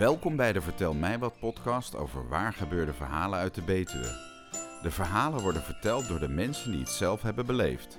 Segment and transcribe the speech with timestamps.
[0.00, 4.16] Welkom bij de Vertel mij wat podcast over waar gebeurde verhalen uit de Betuwe.
[4.82, 7.98] De verhalen worden verteld door de mensen die het zelf hebben beleefd.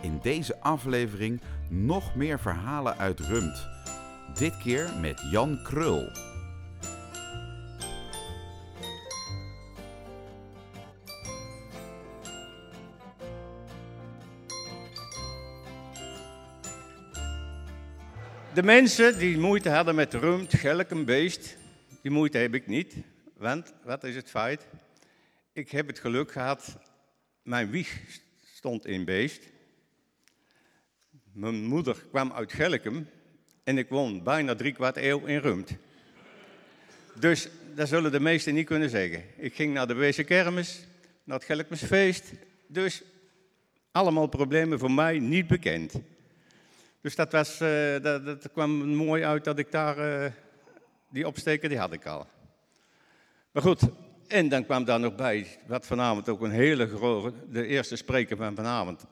[0.00, 3.68] In deze aflevering nog meer verhalen uit Rumt.
[4.34, 6.08] Dit keer met Jan Krul.
[18.56, 21.56] De mensen die moeite hadden met Rumt, Gelk, beest,
[22.02, 22.94] die moeite heb ik niet.
[23.36, 24.66] Want, wat is het feit?
[25.52, 26.78] Ik heb het geluk gehad,
[27.42, 28.00] mijn wieg
[28.44, 29.42] stond in beest.
[31.32, 33.08] Mijn moeder kwam uit Gelkum
[33.64, 35.70] en ik woon bijna drie kwart eeuw in Rumt.
[37.18, 39.24] Dus dat zullen de meesten niet kunnen zeggen.
[39.36, 40.86] Ik ging naar de Wezen Kermis,
[41.24, 42.32] naar het Gelkmersfeest.
[42.66, 43.02] Dus
[43.90, 45.92] allemaal problemen voor mij niet bekend.
[47.00, 50.30] Dus dat, was, uh, dat, dat, kwam mooi uit dat ik daar, uh,
[51.10, 52.26] die opsteken, die had ik al.
[53.52, 53.82] Maar goed,
[54.26, 58.36] en dan kwam daar nog bij, wat vanavond ook een hele grote, de eerste spreker
[58.36, 59.04] van vanavond,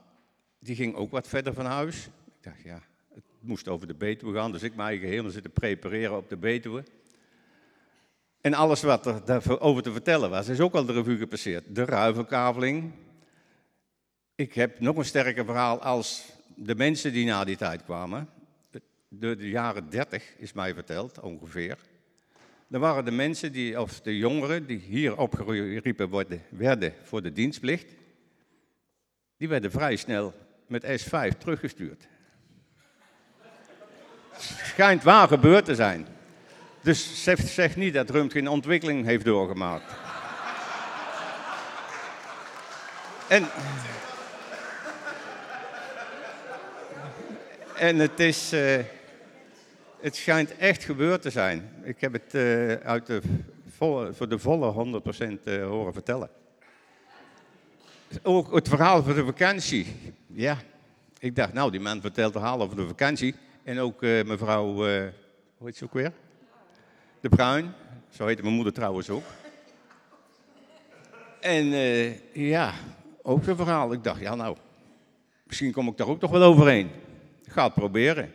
[0.59, 2.07] die ging ook wat verder van huis.
[2.07, 2.83] Ik dacht, ja,
[3.15, 6.85] het moest over de Betuwe gaan, dus ik mij helemaal zitten prepareren op de Betuwe.
[8.41, 11.65] En alles wat er daarover te vertellen was, is ook al de revue gepasseerd.
[11.69, 12.93] De ruivelkaveling.
[14.35, 18.29] Ik heb nog een sterker verhaal als de mensen die na die tijd kwamen,
[19.09, 21.79] de, de jaren 30 is mij verteld ongeveer.
[22.69, 27.95] Dan waren de mensen, die, of de jongeren die hier opgeroepen werden voor de dienstplicht,
[29.37, 30.35] die werden vrij snel
[30.67, 32.09] met S5 teruggestuurd.
[34.39, 36.07] Schijnt waar gebeurd te zijn.
[36.83, 37.25] Dus
[37.55, 39.93] zeg niet dat Rumt geen ontwikkeling heeft doorgemaakt.
[43.29, 43.49] En
[47.77, 48.77] En het, is, uh,
[50.01, 51.71] het schijnt echt gebeurd te zijn.
[51.83, 53.23] Ik heb het uh, uit de
[53.69, 56.29] volle, voor de volle 100% uh, eh, horen vertellen.
[58.23, 59.87] Ook het verhaal voor de vakantie.
[60.27, 60.57] Ja,
[61.19, 63.35] ik dacht, nou, die man vertelt het verhaal over de vakantie.
[63.63, 65.13] En ook mevrouw, hoe
[65.65, 66.13] heet ze ook weer?
[67.21, 67.73] De Bruin.
[68.11, 69.25] Zo heette mijn moeder trouwens ook.
[71.41, 71.67] En
[72.33, 72.73] ja,
[73.23, 73.93] ook een verhaal.
[73.93, 74.57] Ik dacht, ja nou,
[75.47, 76.91] misschien kom ik daar ook toch wel overheen.
[77.55, 78.33] Ga het proberen.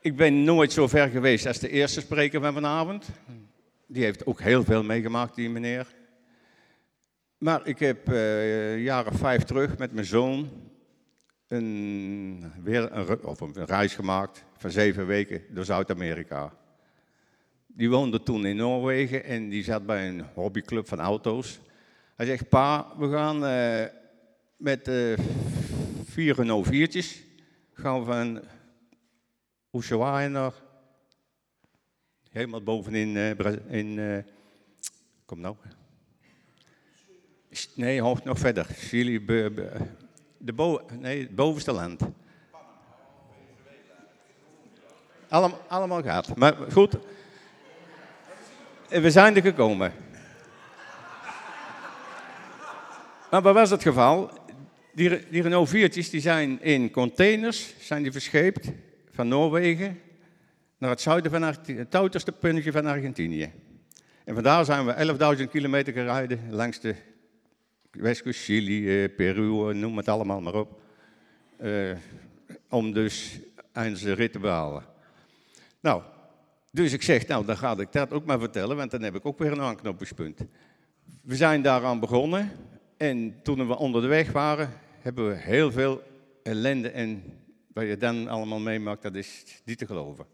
[0.00, 3.08] Ik ben nooit zo ver geweest als de eerste spreker van vanavond.
[3.86, 5.86] Die heeft ook heel veel meegemaakt, die meneer.
[7.38, 10.50] Maar ik heb uh, jaren vijf terug met mijn zoon
[11.48, 16.52] een, weer een, of een reis gemaakt van zeven weken door Zuid-Amerika.
[17.66, 21.60] Die woonde toen in Noorwegen en die zat bij een hobbyclub van auto's.
[22.16, 23.84] Hij zegt, pa, we gaan uh,
[24.56, 25.18] met uh,
[26.04, 27.29] vier Renault 4'tjes
[27.80, 28.40] gaan we van
[29.70, 30.52] Ushuaia naar
[32.30, 33.30] helemaal bovenin uh,
[33.68, 34.18] in, uh,
[35.24, 35.56] kom nou.
[37.74, 38.64] Nee, hoofd nog verder.
[38.64, 39.24] Chili,
[40.38, 42.02] de bo nee, het bovenste land.
[45.28, 46.36] Allemaal, allemaal gaat.
[46.36, 46.96] Maar goed,
[48.88, 49.92] we zijn er gekomen.
[53.30, 54.39] Maar wat was het geval?
[54.94, 58.70] Die, die Renault 4's die zijn in containers zijn die verscheept
[59.10, 60.00] van Noorwegen
[60.78, 63.52] naar het zuiden van het uiterste puntje van Argentinië.
[64.24, 66.94] En vandaar zijn we 11.000 kilometer gereden langs de
[67.90, 70.80] westkust, Chili, eh, Peru, noem het allemaal maar op.
[71.62, 71.96] Uh,
[72.68, 73.38] om dus
[73.72, 74.84] de rit te behalen.
[75.80, 76.02] Nou,
[76.70, 79.26] dus ik zeg, nou dan ga ik dat ook maar vertellen, want dan heb ik
[79.26, 80.40] ook weer een aanknopingspunt.
[81.22, 82.52] We zijn daaraan begonnen
[83.00, 86.02] en toen we onder de weg waren, hebben we heel veel
[86.42, 87.22] ellende en
[87.72, 90.26] wat je dan allemaal meemaakt, dat is niet te geloven.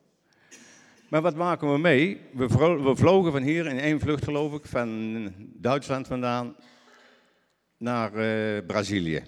[1.09, 2.21] Maar wat maken we mee?
[2.32, 6.56] We, vlogen van hier in één vlucht, geloof ik, van Duitsland vandaan
[7.76, 9.25] naar uh, Brazilië.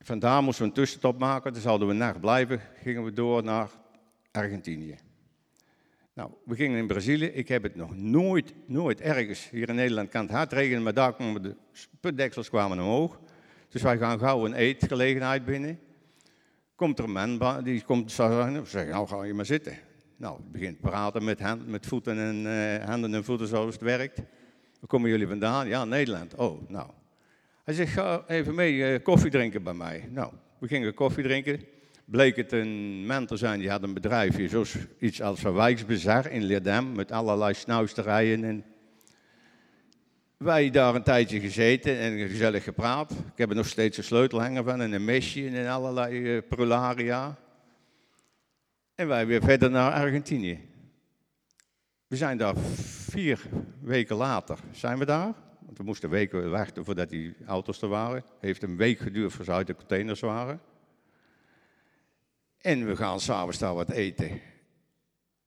[0.00, 3.70] Vandaar moesten we een tussenstop maken, dan zouden we nacht blijven, gingen we door naar
[4.30, 5.07] Argentinië.
[6.18, 7.24] Nou, we gingen in Brazilië.
[7.24, 10.94] Ik heb het nog nooit, nooit ergens hier in Nederland kan het hard regenen, maar
[10.94, 11.56] daar kwamen de
[12.00, 13.20] putdeksels kwamen omhoog.
[13.68, 15.78] Dus wij gaan gauw een eetgelegenheid binnen.
[16.74, 19.78] Komt er een man, die komt zeggen, nou ga je maar zitten.
[20.16, 24.16] Nou, begint praten met, hand, met voeten en uh, handen en voeten zoals het werkt.
[24.16, 25.68] Waar komen jullie vandaan?
[25.68, 26.34] Ja, Nederland.
[26.34, 26.90] Oh, nou.
[27.64, 30.08] Hij zegt, ga even mee uh, koffie drinken bij mij.
[30.10, 31.60] Nou, we gingen koffie drinken
[32.10, 36.30] bleek het een man te zijn, die had een bedrijfje, zoals iets als een wijksbezar
[36.30, 38.44] in Leerdam, met allerlei snuisterijen.
[38.44, 38.64] En
[40.36, 43.10] wij daar een tijdje gezeten en gezellig gepraat.
[43.10, 46.42] Ik heb er nog steeds een sleutel hangen van en een mesje en allerlei uh,
[46.48, 47.38] prularia.
[48.94, 50.60] En wij weer verder naar Argentinië.
[52.06, 52.56] We zijn daar
[53.10, 53.40] vier
[53.80, 55.34] weken later, zijn we daar.
[55.60, 58.24] Want we moesten weken wachten voordat die auto's er waren.
[58.40, 60.60] Heeft een week geduurd voor ze uit de containers waren.
[62.60, 64.40] En we gaan s'avonds daar wat eten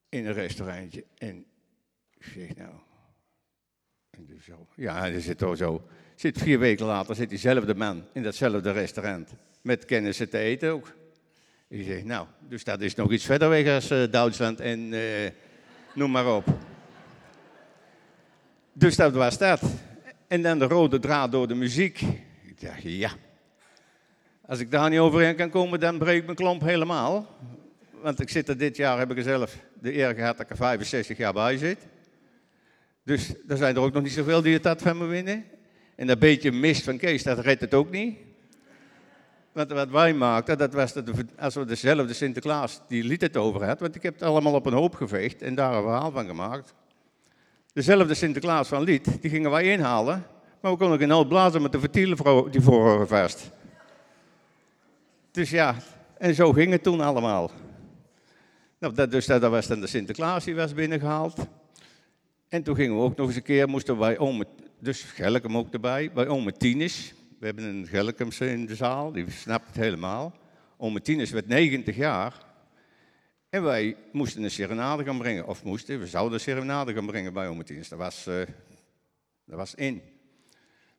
[0.09, 1.03] in een restaurantje.
[1.17, 1.45] En
[2.17, 2.73] ik zeg nou,
[4.09, 8.05] en dus zo, ja, er zit toch zo, zit vier weken later zit diezelfde man
[8.13, 9.29] in datzelfde restaurant
[9.61, 10.95] met kennissen te eten ook.
[11.67, 15.29] Ik zeg nou, dus dat is nog iets verder weg als uh, Duitsland en uh,
[15.93, 16.45] noem maar op.
[18.73, 19.61] Dus dat was dat.
[20.27, 22.01] En dan de rode draad door de muziek.
[22.43, 23.11] Ik dacht, ja,
[24.51, 27.27] als ik daar niet overheen kan komen, dan breekt mijn klomp helemaal.
[28.01, 30.55] Want ik zit er dit jaar, heb ik zelf de eer gehad dat ik er
[30.55, 31.77] 65 jaar bij zit.
[33.03, 35.45] Dus er zijn er ook nog niet zoveel die het dat van me winnen.
[35.95, 38.17] En dat beetje mist van Kees, dat redt het ook niet.
[39.51, 43.65] Want wat wij maakten, dat was dat als we dezelfde Sinterklaas die lied het over
[43.65, 43.79] had.
[43.79, 46.73] Want ik heb het allemaal op een hoop geveegd en daar een verhaal van gemaakt.
[47.73, 50.25] Dezelfde Sinterklaas van lied, die gingen wij inhalen.
[50.61, 53.51] Maar we konden geen oud blazen met de vertielen die voor vast.
[55.31, 55.75] Dus ja,
[56.17, 57.51] en zo ging het toen allemaal.
[58.79, 61.47] Nou, dat, dus dat was dan de Sinterklaas die was binnengehaald.
[62.47, 64.45] En toen gingen we ook nog eens een keer, moesten wij ome,
[64.79, 67.13] dus Gelkum ook erbij, bij ome Tienes.
[67.39, 70.33] We hebben een Gelkumse in de zaal, die snapt het helemaal.
[70.77, 72.45] Ome Tienes werd 90 jaar.
[73.49, 77.33] En wij moesten een serenade gaan brengen, of moesten, we zouden een serenade gaan brengen
[77.33, 77.89] bij ome Tienes.
[77.89, 78.35] Dat was, uh,
[79.45, 80.01] dat was in.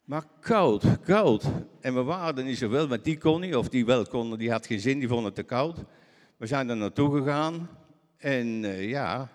[0.04, 1.44] Maar koud, koud.
[1.80, 4.66] En we waren er niet zoveel, want die kon of die wel kon, die had
[4.66, 5.78] geen zin, die vond het te koud.
[6.36, 7.68] We zijn er naartoe gegaan
[8.16, 9.28] en uh, ja,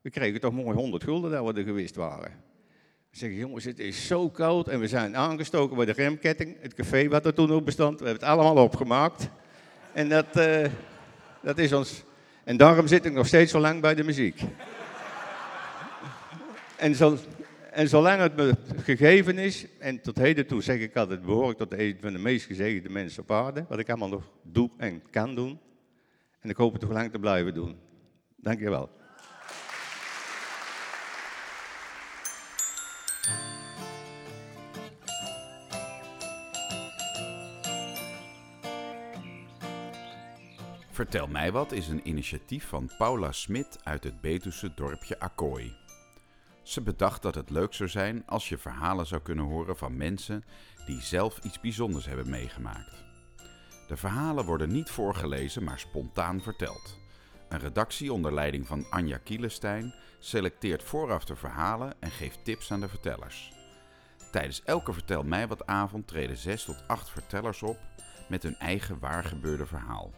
[0.00, 2.30] we kregen toch mooi 100 gulden dat we er geweest waren.
[3.10, 6.74] We zeggen, jongens, het is zo koud en we zijn aangestoken bij de remketting, het
[6.74, 8.00] café wat er toen ook bestond.
[8.00, 9.28] We hebben het allemaal opgemaakt.
[9.92, 10.66] En dat, uh,
[11.42, 12.04] dat is ons...
[12.44, 14.42] En daarom zit ik nog steeds zo lang bij de muziek.
[16.76, 17.18] en zo,
[17.72, 21.56] en zolang het me gegeven is, en tot heden toe zeg ik altijd, behoor ik
[21.56, 25.02] tot een van de meest gezegende mensen op aarde, wat ik allemaal nog doe en
[25.10, 25.58] kan doen.
[26.40, 27.76] En ik hoop het nog lang te blijven doen.
[28.36, 28.90] Dank je wel.
[40.90, 45.81] Vertel mij wat is een initiatief van Paula Smit uit het Betuwse dorpje Akkooi.
[46.62, 50.44] Ze bedacht dat het leuk zou zijn als je verhalen zou kunnen horen van mensen
[50.86, 53.04] die zelf iets bijzonders hebben meegemaakt.
[53.88, 56.98] De verhalen worden niet voorgelezen, maar spontaan verteld.
[57.48, 62.80] Een redactie onder leiding van Anja Kielestein selecteert vooraf de verhalen en geeft tips aan
[62.80, 63.52] de vertellers.
[64.30, 67.78] Tijdens elke Vertel mij wat avond treden 6 tot 8 vertellers op
[68.28, 70.10] met hun eigen waargebeurde verhaal.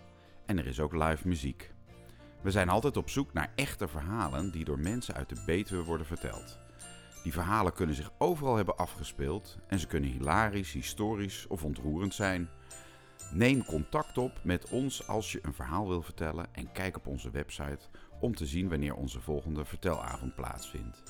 [0.46, 1.73] En er is ook live muziek.
[2.44, 6.06] We zijn altijd op zoek naar echte verhalen die door mensen uit de Betuwe worden
[6.06, 6.58] verteld.
[7.22, 12.48] Die verhalen kunnen zich overal hebben afgespeeld en ze kunnen hilarisch, historisch of ontroerend zijn.
[13.32, 17.30] Neem contact op met ons als je een verhaal wil vertellen en kijk op onze
[17.30, 17.88] website
[18.20, 21.02] om te zien wanneer onze volgende vertelavond plaatsvindt.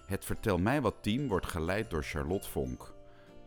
[0.05, 2.93] Het Vertel mij wat team wordt geleid door Charlotte Vonk.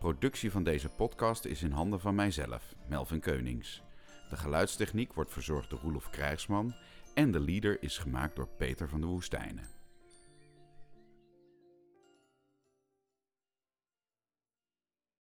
[0.07, 3.81] Productie van deze podcast is in handen van mijzelf, Melvin Keunings.
[4.29, 6.75] De geluidstechniek wordt verzorgd door Roelof Krijgsman
[7.13, 9.76] en de leader is gemaakt door Peter van de Woestijnen.